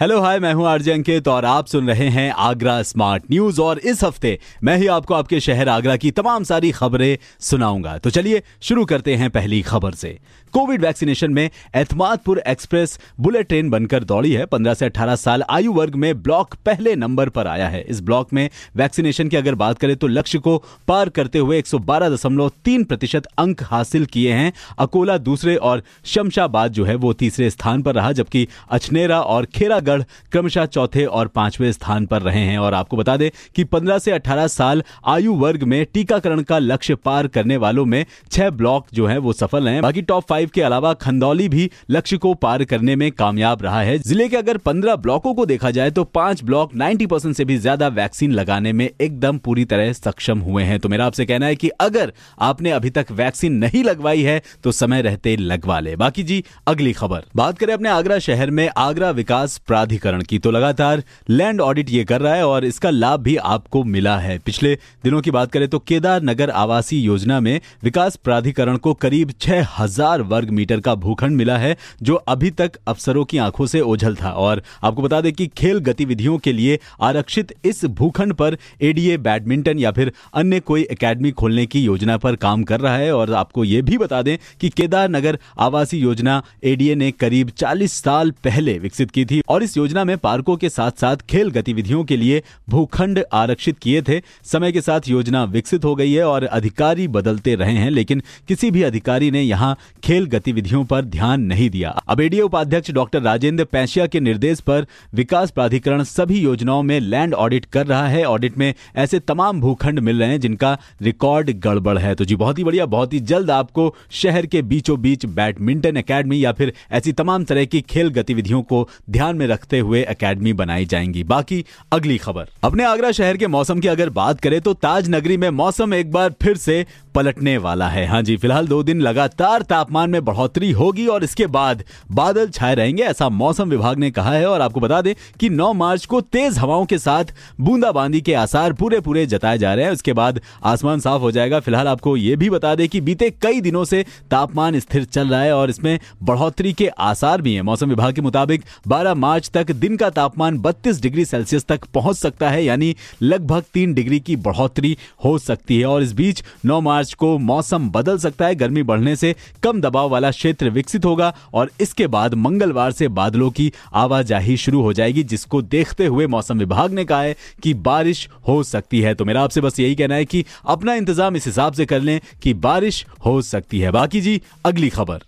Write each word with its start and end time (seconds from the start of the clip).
hello 0.00 0.20
hi 0.20 0.38
मैं 0.40 0.52
हूँ 0.54 0.66
RJ 0.66 0.92
अंकित 0.92 1.26
और 1.28 1.44
आप 1.44 1.66
सुन 1.66 1.88
रहे 1.88 2.06
हैं 2.08 2.30
आगरा 2.32 2.82
स्मार्ट 2.82 3.24
न्यूज़ 3.30 3.60
और 3.60 3.78
इस 3.78 4.02
हफ़्ते 4.04 4.38
मैं 4.64 4.76
ही 4.76 4.86
आपको 4.86 5.14
आपके 5.14 5.40
शहर 5.40 5.68
आगरा 5.68 5.96
की 5.96 6.10
तमाम 6.10 6.44
सारी 6.44 6.70
खबरें 6.70 7.18
सुनाऊँगा। 7.40 7.96
तो 7.98 8.10
चलिए 8.10 8.42
शुरू 8.62 8.84
करते 8.84 9.14
हैं 9.14 9.28
पहली 9.30 9.60
खबर 9.62 9.92
से। 9.92 10.18
कोविड 10.54 10.82
वैक्सीनेशन 10.82 11.32
में 11.32 11.50
एतमादपुर 11.76 12.38
एक्सप्रेस 12.46 12.98
बुलेट 13.20 13.48
ट्रेन 13.48 13.70
बनकर 13.70 14.04
दौड़ी 14.04 14.32
है। 14.32 14.46
15 14.46 14.74
से 14.74 14.86
18 14.86 15.16
साल 15.16 15.42
आयु 15.50 15.72
वर्ग 15.72 15.94
में 15.94 16.22
ब्लॉक 16.22 16.54
पहले 16.66 16.94
नंबर 16.96 17.28
पर 17.28 17.46
आया 17.46 17.68
है। 17.68 17.82
इस 17.82 18.00
ब्लॉक 18.00 18.32
में 18.32 18.48
वैक्सीनेशन 18.76 19.28
की 19.28 19.36
अगर 19.36 19.54
बात 19.54 19.78
करें 19.78 19.96
तो 19.96 20.06
लक्ष्य 20.06 20.38
को 20.38 20.56
पार 20.88 21.08
करते 21.08 21.38
हुए 21.38 21.58
112.3 21.58 22.84
प्रतिशत 22.84 23.26
अंक 23.38 23.62
हासिल 23.62 24.06
किए 24.06 24.32
हैं। 24.32 24.52
अकोला 24.78 25.18
दूसरे 25.18 25.56
और 25.56 25.82
शमशाबाद 26.06 26.72
जो 26.72 26.84
है 26.84 26.94
वो 26.94 27.12
तीसरे 27.12 27.50
स्थान 27.50 27.82
पर 27.82 27.94
रहा, 27.94 28.12
जबकि 28.12 28.46
अछनेरा 28.70 29.20
और 29.20 29.46
खेरागढ़ 29.90 30.02
क्रमशः 30.32 30.66
चौथे 30.66 31.04
और 31.04 31.28
पाँचवें 31.28 31.70
स्थान 31.72 32.06
पर 32.06 32.22
रहे 32.22 32.40
हैं। 32.40 32.58
और 32.58 32.74
आपको 32.74 32.96
बता 32.96 33.16
दें 33.16 33.30
कि 33.56 33.64
15 33.64 33.98
से 33.98 34.12
18 34.12 34.46
साल 34.48 34.82
आयु 35.06 35.34
वर्ग 35.34 35.62
में 35.62 35.84
टीकाकरण 35.94 36.42
का 36.42 36.58
लक्ष्य 36.58 36.94
पार 36.94 37.26
करने 37.28 37.56
वालों 37.56 37.84
में 37.84 38.04
छह 38.32 38.50
ब्लॉक 38.50 38.86
जो 38.94 39.06
है 39.06 39.18
वो 39.18 39.32
सफल 39.32 39.68
हैं। 39.68 39.80
बाकी 39.82 40.02
टॉप 40.02 40.24
फाइव 40.28 40.50
के 40.54 40.62
अलावा 40.62 40.92
खंदौली 40.96 41.48
भी 41.48 41.70
लक्ष्य 41.90 42.16
को 42.16 42.34
पार 42.36 42.64
करने 42.64 42.96
में 42.96 43.10
कामयाब 43.12 43.62
रहा 43.62 43.80
है। 43.82 43.98
ज़िले 44.00 44.28
के 44.28 44.36
अगर 44.36 44.58
15 44.60 44.96
ब्लॉकों 44.98 45.34
को 45.34 45.46
देखा 45.46 45.70
जाए 45.70 45.90
तो 45.90 46.04
पाँच 46.04 46.42
ब्लॉक 46.44 46.74
90 46.74 47.06
परसेंट 47.06 47.34
से 47.36 47.44
भी 47.44 47.56
ज़्यादा 47.58 47.88
वैक्सीन 47.90 48.32
लगाने 48.32 48.72
में 48.72 48.88
एकदम 48.90 49.38
पूरी 49.38 49.64
तरह 49.64 49.92
सक्षम 49.92 50.38
हुए 50.40 50.62
हैं। 50.64 50.78
तो 50.80 50.88
मेरा 50.88 51.06
आपसे 51.06 51.26
कहना 51.26 51.46
है 51.46 51.56
कि 51.56 51.68
अगर 51.80 52.12
आपने 52.40 52.70
अभी 52.70 52.90
तक 52.90 53.10
वैक्सीन 53.12 53.52
नहीं 53.54 53.84
लगवाई 53.84 54.22
है 54.22 54.40
तो 54.64 54.72
समय 54.72 55.02
रहते 55.02 55.36
लगवा 55.36 55.78
ले। 55.80 55.96
बाकी 55.96 56.22
जी, 56.22 56.42
अगली 56.66 56.92
खबर। 56.92 57.24
बात 57.36 57.58
करें 57.58 57.72
अपने 57.74 57.88
आगरा 57.88 58.18
शहर 58.18 58.50
में 58.50 58.68
आगरा 58.76 59.10
विकास 59.12 59.56
प्राधिकरण 59.58 59.79
की। 59.82 60.38
तो 60.38 60.50
लगातार 60.50 61.02
लैंड 61.28 61.60
ऑडिट 61.60 61.90
ये 61.90 62.04
कर 62.04 62.20
रहा 62.20 62.34
है 62.34 62.46
और 62.46 62.64
इसका 62.64 62.90
लाभ 62.90 63.20
भी 63.20 63.36
आपको 63.36 63.82
मिला 63.84 64.16
है। 64.18 64.38
पिछले 64.38 64.74
दिनों 65.04 65.20
की 65.20 65.30
बात 65.30 65.52
करें 65.52 65.66
तो 65.68 65.78
केदार 65.80 66.22
नगर 66.22 66.50
आवासीय 66.52 67.00
योजना 67.00 67.40
में 67.40 67.60
विकास 67.82 68.16
प्राधिकरण 68.16 68.76
को 68.76 68.94
करीब 68.96 69.32
छह 69.40 69.66
हज़ार 69.78 70.22
वर्ग 70.22 70.50
मीटर 70.50 70.80
का 70.80 70.94
भूखंड 70.96 71.36
मिला 71.36 71.56
है, 71.58 71.76
जो 72.02 72.14
अभी 72.14 72.50
तक 72.52 72.76
अफसरों 72.86 73.24
की 73.24 73.38
आँखों 73.38 73.66
से 73.66 73.80
ओझल 73.82 74.16
था। 74.16 74.30
और 74.30 74.62
आपको 74.82 75.02
बता 75.02 75.20
दें 75.20 75.32
कि 75.32 75.46
खेल 75.48 75.78
गतिविधियों 75.80 76.36
के 76.38 76.52
लिए 76.52 76.78
आरक्षित 77.02 77.54
इस 77.64 77.84
भूखंड 77.86 78.34
पर 78.34 78.56
एडीए 78.82 79.16
बैडमिंटन 79.18 79.78
या 79.78 79.90
फिर 79.92 80.12
अन्य 80.34 80.60
कोई 80.62 80.86
एकेडमी 80.92 81.30
खोलने 81.32 81.66
की 81.66 81.82
योजना 81.82 82.16
पर 82.18 82.36
काम 82.38 82.62
कर 82.64 82.80
रहा 82.80 82.96
है। 82.96 83.12
और 83.12 83.32
आपको 83.34 83.64
ये 83.64 83.82
भी 83.82 83.98
बता 83.98 84.22
दें 84.22 84.36
कि 84.60 84.68
केदार 84.70 85.08
नगर 85.10 85.38
आवासीय 85.60 86.00
योजना 86.00 86.42
एडीए 86.64 86.94
ने 86.94 87.10
करीब 87.12 87.50
40 87.52 87.92
साल 87.94 88.30
पहले 88.44 88.78
विकसित 88.78 89.10
की 89.10 89.24
थी 89.24 89.40
और 89.48 89.59
इस 89.62 89.76
योजना 89.76 90.04
में 90.04 90.16
पार्कों 90.18 90.56
के 90.56 90.68
साथ 90.68 91.00
साथ 91.00 91.16
खेल 91.30 91.50
गतिविधियों 91.50 92.04
के 92.04 92.16
लिए 92.16 92.42
भूखंड 92.68 93.22
आरक्षित 93.32 93.78
किए 93.78 94.02
थे। 94.02 94.20
समय 94.44 94.72
के 94.72 94.80
साथ 94.80 95.08
योजना 95.08 95.44
विकसित 95.44 95.84
हो 95.84 95.94
गई 95.94 96.12
है 96.12 96.24
और 96.24 96.44
अधिकारी 96.44 97.06
बदलते 97.08 97.54
रहे 97.54 97.74
हैं, 97.74 97.90
लेकिन 97.90 98.22
किसी 98.48 98.70
भी 98.70 98.82
अधिकारी 98.82 99.30
ने 99.30 99.42
यहाँ 99.42 99.76
खेल 100.04 100.26
गतिविधियों 100.26 100.84
पर 100.84 101.04
ध्यान 101.04 101.42
नहीं 101.42 101.68
दिया। 101.70 101.90
अब 102.08 102.20
एडीए 102.20 102.40
उपाध्यक्ष 102.40 102.90
डॉक्टर 102.90 103.22
राजेंद्र 103.22 103.64
पैंशिया 103.64 104.06
के 104.06 104.20
निर्देश 104.20 104.60
पर 104.60 104.86
विकास 105.14 105.50
प्राधिकरण 105.50 106.02
सभी 106.04 106.38
योजनाओं 106.40 106.82
में 106.82 106.98
लैंड 107.00 107.34
ऑडिट 107.34 107.64
कर 107.64 107.86
रहा 107.86 108.06
है। 108.08 108.24
ऑडिट 108.24 108.58
में 108.58 108.72
ऐसे 108.96 109.18
तमाम 109.20 109.60
भूखंड 109.60 109.98
मिल 110.00 110.18
रहे 110.18 110.28
हैं 110.28 110.40
जिनका 110.40 110.76
रिकॉर्ड 111.02 111.50
गड़बड़ 111.60 111.98
है। 111.98 112.14
तो 112.14 112.24
जी, 112.24 112.36
बहुत 112.36 112.58
ही 112.58 112.64
बढ़िया, 112.64 112.86
बहुत 112.86 113.12
ही 113.12 113.20
जल्द 113.20 113.50
आपको 113.50 113.94
शहर 114.12 114.46
के 114.46 114.62
बीचों 114.62 115.00
बीच 115.00 115.26
बैडमिंटन 115.26 115.96
अकेडमी 115.96 116.44
या 116.44 116.52
फिर 116.52 116.72
ऐसी 116.92 117.12
तमाम 117.12 117.44
तरह 117.44 117.64
की 117.64 117.80
खेल 117.80 118.08
गतिविधियों 118.10 118.62
को 118.62 118.88
ध्यान 119.10 119.36
में 119.36 119.46
रखते 119.50 119.78
हुए 119.78 120.02
एकेडमी 120.02 120.52
बनाई 120.52 120.84
जाएँगी। 120.86 121.24
बाकी 121.24 121.64
अगली 121.92 122.18
खबर। 122.18 122.48
अपने 122.62 122.84
आगरा 122.84 123.10
शहर 123.12 123.36
के 123.36 123.46
मौसम 123.46 123.80
की 123.80 123.88
अगर 123.88 124.10
बात 124.10 124.40
करें 124.40 124.60
तो 124.60 124.74
ताज 124.74 125.10
नगरी 125.10 125.36
में 125.36 125.48
मौसम 125.50 125.94
एक 125.94 126.10
बार 126.12 126.34
फिर 126.42 126.56
से 126.56 126.84
पलटने 127.14 127.56
वाला 127.58 127.88
है। 127.88 128.06
हाँ 128.06 128.22
जी, 128.22 128.36
फ़िलहाल 128.36 128.66
दो 128.66 128.82
दिन 128.82 129.00
लगातार 129.00 129.62
तापमान 129.62 130.10
में 130.10 130.24
बढ़ोतरी 130.24 130.70
होगी 130.72 131.06
और 131.06 131.24
इसके 131.24 131.46
बाद 131.46 131.82
बादल 132.12 132.48
छाए 132.48 132.74
रहेंगे, 132.74 133.02
ऐसा 133.02 133.28
मौसम 133.28 133.70
विभाग 133.70 133.98
ने 133.98 134.10
कहा 134.10 134.32
है। 134.32 134.46
और 134.46 134.60
आपको 134.60 134.80
बता 134.80 135.00
दें 135.02 135.14
कि 135.40 135.48
9 135.50 135.72
मार्च 135.72 136.06
को 136.06 136.20
तेज 136.20 136.58
हवाओं 136.58 136.84
के 136.86 136.98
साथ 136.98 137.24
बूंदाबांदी 137.60 138.20
के 138.20 138.34
आसार 138.34 138.72
पूरे 138.72 139.00
पूरे 139.00 139.26
जताए 139.26 139.58
जा 139.58 139.74
रहे 139.74 139.84
हैं। 139.84 139.92
उसके 139.92 140.12
बाद 140.12 140.40
आसमान 140.64 141.00
साफ़ 141.00 141.20
हो 141.20 141.30
जाएगा। 141.30 141.60
फ़िलहाल 141.60 141.88
आपको 141.88 142.16
यह 142.16 142.36
भी 142.36 142.50
बता 142.50 142.74
दें 142.74 142.88
कि 142.88 143.00
बीते 143.00 143.30
कई 143.42 143.60
दिनों 143.60 143.84
से 143.84 144.04
तापमान 144.30 144.78
स्थिर 144.78 145.04
चल 145.04 145.28
रहा 145.28 145.40
है 145.42 145.52
और 145.52 145.70
इसमें 145.70 145.98
बढ़ोतरी 146.22 146.72
के 146.72 146.86
आसार 146.88 147.40
भी 147.40 147.54
है। 147.54 147.62
मौसम 147.62 147.88
विभाग 147.88 148.14
के 148.14 148.20
मुताबिक 148.20 148.64
12 148.88 149.14
मार्च 149.14 149.50
तक 149.50 149.70
दिन 149.72 149.96
का 149.96 150.10
तापमान 150.10 150.58
32 150.58 151.00
डिग्री 151.02 151.24
सेल्सियस 151.24 151.64
तक 151.64 151.84
पहुँच 151.94 152.16
सकता 152.16 152.50
है, 152.50 152.64
यानी 152.64 152.94
लगभग 153.22 153.64
तीन 153.74 153.94
डिग्री 153.94 154.20
की 154.20 154.36
बढ़ोतरी 154.38 154.96
हो 155.24 155.36
सकती 155.38 155.78
है। 155.78 155.86
और 155.86 156.02
इस 156.02 156.12
बीच 156.12 156.42
नौ 156.64 156.80
मार्च 156.80 156.99
को 157.14 157.36
मौसम 157.40 157.88
बदल 157.90 158.18
सकता 158.18 158.46
है, 158.46 158.54
गर्मी 158.54 158.82
बढ़ने 158.82 159.14
से 159.16 159.34
कम 159.62 159.80
दबाव 159.80 160.08
वाला 160.10 160.30
क्षेत्र 160.30 160.70
विकसित 160.70 161.04
होगा 161.04 161.32
और 161.54 161.70
इसके 161.80 162.06
बाद 162.06 162.34
मंगलवार 162.36 162.92
से 162.92 163.08
बादलों 163.10 163.50
की 163.50 163.70
आवाजाही 163.94 164.56
शुरू 164.56 164.82
हो 164.82 164.92
जाएगी, 164.92 165.22
जिसको 165.24 165.62
देखते 165.62 166.06
हुए 166.06 166.26
मौसम 166.26 166.58
विभाग 166.58 166.92
ने 166.92 167.04
कहा 167.04 167.22
है 167.22 167.36
कि 167.62 167.74
बारिश 167.74 168.28
हो 168.48 168.62
सकती 168.62 169.00
है। 169.00 169.14
तो 169.14 169.24
मेरा 169.24 169.42
आपसे 169.42 169.60
बस 169.60 169.80
यही 169.80 169.94
कहना 169.94 170.14
है 170.14 170.24
कि 170.24 170.44
अपना 170.66 170.94
इंतज़ाम 170.94 171.36
इस 171.36 171.46
हिसाब 171.46 171.72
से 171.72 171.86
कर 171.86 172.00
लें 172.00 172.20
कि 172.42 172.54
बारिश 172.54 173.04
हो 173.26 173.40
सकती 173.42 173.80
है। 173.80 173.90
बाकी 173.90 174.20
जी, 174.20 174.40
अगली 174.64 174.88
खबर। 174.90 175.22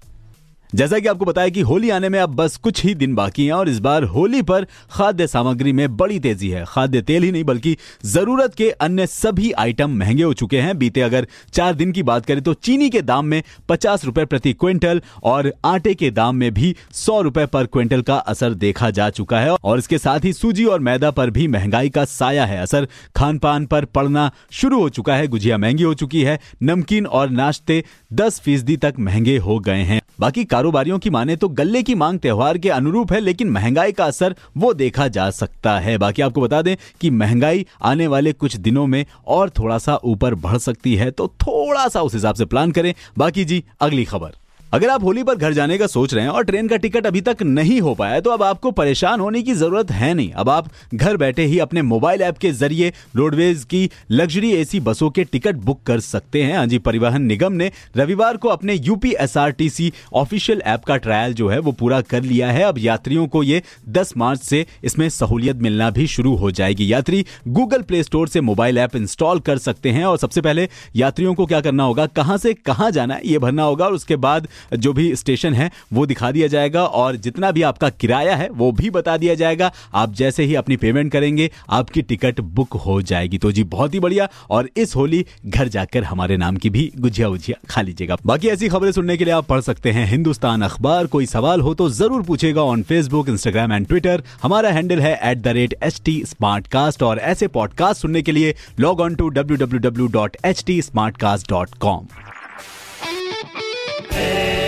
जैसा 0.72 0.98
कि 0.98 1.08
आपको 1.08 1.24
बताया 1.24 1.48
कि 1.48 1.60
होली 1.60 1.90
आने 1.90 2.08
में 2.08 2.18
अब 2.20 2.34
बस 2.34 2.56
कुछ 2.56 2.84
ही 2.84 2.94
दिन 2.94 3.14
बाकी 3.14 3.44
हैं 3.46 3.52
और 3.52 3.68
इस 3.68 3.78
बार 3.78 4.04
होली 4.04 4.40
पर 4.42 4.66
खाद्य 4.90 5.26
सामग्री 5.26 5.72
में 5.72 5.96
बड़ी 5.96 6.18
तेज़ी 6.20 6.48
है। 6.48 6.64
खाद्य 6.68 7.02
तेल 7.02 7.22
ही 7.22 7.32
नहीं, 7.32 7.44
बल्कि 7.44 7.76
ज़रूरत 8.04 8.54
के 8.54 8.70
अन्य 8.70 9.06
सभी 9.06 9.50
आइटम 9.52 9.90
महँगे 9.90 10.22
हो 10.22 10.32
चुके 10.32 10.60
हैं। 10.60 10.76
बीते 10.78 11.00
अगर 11.00 11.26
चार 11.52 11.74
दिन 11.74 11.92
की 11.92 12.02
बात 12.02 12.26
करें 12.26 12.42
तो 12.42 12.54
चीनी 12.54 12.88
के 12.90 13.02
दाम 13.02 13.26
में 13.26 13.42
पचास 13.68 14.04
रुपए 14.04 14.24
प्रति 14.24 14.52
क्विंटल 14.52 15.02
और 15.24 15.52
आटे 15.64 15.94
के 15.94 16.10
दाम 16.10 16.36
में 16.36 16.52
भी 16.54 16.74
सौ 16.94 17.20
रुपए 17.20 17.46
पर 17.46 17.66
क्विंटल 17.66 18.02
का 18.02 18.16
असर 18.16 18.54
देखा 18.54 18.90
जा 18.90 19.10
चुका 19.10 19.40
है 19.40 19.50
और 19.54 19.78
इसके 19.78 19.98
साथ 19.98 20.24
ही 20.24 20.32
सूजी 20.32 20.64
और 20.64 20.80
मैदा 20.80 21.10
पर 21.10 21.30
भी 21.30 21.48
महँगाई 21.48 21.90
का 21.90 22.04
साया 22.04 22.44
है। 22.46 22.60
असर 22.60 22.88
खान 23.16 23.38
पान 23.38 23.66
पर 23.66 23.84
पड़ना 23.84 24.30
शुरू 24.50 24.80
हो 24.80 24.88
चुका 24.88 25.16
है। 25.16 25.26
गुजिया 25.26 25.58
महँगी 25.58 25.82
हो 25.82 25.94
चुकी 25.94 26.22
है। 26.22 26.38
नमकीन 26.62 27.06
और 27.06 27.30
नाश्ते 27.30 27.82
दस 28.12 28.40
फ़ीसदी 28.40 28.76
तक 28.76 28.94
महँगे 28.98 29.36
हो 29.38 29.58
गए 29.58 29.82
हैं। 29.82 30.01
बाकी 30.22 30.44
कारोबारियों 30.44 30.98
की 30.98 31.10
माने 31.10 31.34
तो 31.36 31.48
गल्ले 31.50 31.82
की 31.82 31.94
मांग 31.94 32.18
त्योहार 32.18 32.58
के 32.58 32.68
अनुरूप 32.70 33.12
है, 33.12 33.20
लेकिन 33.20 33.48
महँगाई 33.50 33.92
का 33.92 34.04
असर 34.04 34.34
वो 34.56 34.72
देखा 34.74 35.06
जा 35.08 35.28
सकता 35.30 35.78
है। 35.78 35.96
बाकी 35.98 36.22
आपको 36.22 36.40
बता 36.40 36.60
दें 36.62 36.76
कि 37.00 37.10
महँगाई 37.12 37.66
आने 37.82 38.06
वाले 38.06 38.32
कुछ 38.32 38.56
दिनों 38.58 38.86
में 38.86 39.04
और 39.26 39.50
थोड़ा 39.50 39.78
सा 39.78 39.98
ऊपर 40.04 40.34
बढ़ 40.36 40.58
सकती 40.58 40.94
है 40.94 41.10
तो 41.10 41.26
थोड़ा 41.40 41.88
सा 41.88 42.02
उस 42.02 42.14
हिसाब 42.14 42.34
से 42.34 42.44
प्लान 42.44 42.72
करें। 42.72 42.94
बाकी 43.18 43.44
जी, 43.44 43.62
अगली 43.80 44.04
खबर। 44.04 44.32
अगर 44.72 44.88
आप 44.88 45.02
होली 45.04 45.22
पर 45.22 45.34
घर 45.34 45.52
जाने 45.52 45.76
का 45.78 45.86
सोच 45.86 46.12
रहे 46.14 46.24
हैं 46.24 46.30
और 46.30 46.44
ट्रेन 46.44 46.68
का 46.68 46.76
टिकट 46.76 47.06
अभी 47.06 47.20
तक 47.20 47.42
नहीं 47.42 47.80
हो 47.80 47.94
पाया 47.94 48.20
तो 48.20 48.30
अब 48.30 48.42
आपको 48.42 48.70
परेशान 48.70 49.20
होने 49.20 49.42
की 49.42 49.54
ज़रूरत 49.54 49.90
है 49.90 50.12
नहीं। 50.14 50.30
अब 50.32 50.48
आप 50.48 50.68
घर 50.94 51.16
बैठे 51.16 51.44
ही 51.44 51.58
अपने 51.58 51.82
मोबाइल 51.82 52.22
ऐप 52.22 52.38
के 52.38 52.52
ज़रिए 52.52 52.92
रोडवेज़ 53.16 53.64
की 53.66 53.90
लग्जरी 54.10 54.52
एसी 54.52 54.80
बसों 54.80 55.10
के 55.10 55.24
टिकट 55.24 55.56
बुक 55.56 55.82
कर 55.86 56.00
सकते 56.00 56.42
हैं। 56.42 56.56
हाँ 56.56 56.66
जी, 56.66 56.78
परिवहन 56.78 57.22
निगम 57.22 57.52
ने 57.52 57.70
रविवार 57.96 58.36
को 58.36 58.48
अपने 58.48 58.74
यूपी 58.74 59.12
एसआरटीसी 59.14 59.92
ऑफिशियल 60.12 60.62
ऐप 60.62 60.84
का 60.84 60.96
ट्रायल 60.96 61.34
जो 61.34 61.48
है, 61.48 61.58
वो 61.58 61.72
पूरा 61.72 62.00
कर 62.02 62.22
लिया 62.22 62.50
है। 62.50 62.62
अब 62.62 62.78
यात्रियों 62.78 63.26
को 63.26 63.42
ये 63.42 63.62
10 63.90 64.16
मार्च 64.16 64.40
से 64.40 64.64
इसमें 64.84 65.08
सहूलियत 65.10 65.56
मिलना 65.58 65.90
भी 65.90 66.06
शुरू 66.06 66.34
हो 66.36 66.50
जाएगी। 66.52 66.92
यात्री 66.92 67.24
गूगल 67.48 67.82
प्ले 67.82 68.02
स्टोर 68.02 68.28
से 68.28 68.40
मोबाइल 68.40 68.78
ऐप 68.78 68.96
इंस्टॉल 68.96 69.40
कर 69.40 69.58
सकते 69.58 69.90
हैं 69.90 70.04
और 70.04 70.18
सबसे 70.18 70.40
पहले 70.40 70.68
यात्रियों 70.96 71.34
को 71.34 71.46
क्या 71.46 71.60
करना 71.60 71.84
होगा, 71.84 72.06
कहाँ 72.06 72.38
से 72.38 72.54
कहाँ 72.56 72.90
जाना 72.90 73.14
है, 73.14 73.20
ये 73.24 73.38
भरना 73.38 73.62
होगा 73.62 73.84
और 73.84 73.92
उसके 73.92 74.16
बाद 74.18 74.48
जो 74.74 74.92
भी 74.92 75.14
स्टेशन 75.16 75.54
है, 75.54 75.70
वो 75.92 76.06
दिखा 76.06 76.30
दिया 76.30 76.46
जाएगा 76.46 76.84
और 76.84 77.16
जितना 77.18 77.50
भी 77.50 77.62
आपका 77.62 77.88
किराया 77.90 78.36
है, 78.36 78.48
वो 78.50 78.70
भी 78.72 78.90
बता 78.90 79.16
दिया 79.16 79.34
जाएगा। 79.34 79.70
आप 79.94 80.14
जैसे 80.14 80.44
ही 80.44 80.54
अपनी 80.54 80.76
पेमेंट 80.76 81.12
करेंगे, 81.12 81.50
आपकी 81.70 82.02
टिकट 82.02 82.40
बुक 82.40 82.72
हो 82.76 83.00
जाएगी। 83.02 83.38
तो 83.38 83.52
जी, 83.52 83.64
बहुत 83.64 83.94
ही 83.94 84.00
बढ़िया 84.00 84.28
और 84.50 84.68
इस 84.76 84.94
होली 84.96 85.24
घर 85.46 85.68
जाकर 85.68 86.04
हमारे 86.04 86.36
नाम 86.36 86.56
की 86.56 86.70
भी 86.70 86.90
गुजिया 86.98 87.28
उजिया 87.28 87.58
खा 87.70 87.82
लीजिएगा। 87.82 88.16
बाकी 88.26 88.48
ऐसी 88.48 88.68
खबरें 88.68 88.92
सुनने 88.92 89.16
के 89.16 89.24
लिए 89.24 89.34
आप 89.34 89.46
पढ़ 89.46 89.60
सकते 89.60 89.90
हैं 89.92 90.06
हिंदुस्तान 90.06 90.62
अखबार। 90.62 91.06
कोई 91.06 91.26
सवाल 91.26 91.60
हो 91.60 91.74
तो 91.74 91.88
ज़रूर 91.90 92.22
पूछेगा 92.22 92.62
on 92.62 92.82
Facebook 92.82 93.28
Instagram 93.28 93.72
and 93.72 93.86
Twitter 93.86 94.22
हमारा 94.42 94.70
हैंडल 94.70 95.00
है 95.00 95.12
at 95.30 95.38
the 95.38 95.48
rate 95.48 95.74
H 95.82 96.00
T 96.04 96.22
smart 96.26 96.66
cast 96.66 97.02
और 97.02 97.18
ऐसे 97.32 97.46
पॉडकास्ट 97.50 98.02
सुनने 98.02 98.22
के 98.22 98.32
लिए 98.32 98.54
log 98.80 99.00
on 99.00 99.14
to 99.14 99.28
W 99.30 99.56
W 99.56 99.80
W 99.80 100.06
dot 100.12 100.36
H 100.44 100.64
T 100.66 100.80
smart 100.82 101.16
cast 101.16 101.50
dot 101.50 101.74
com 101.80 102.06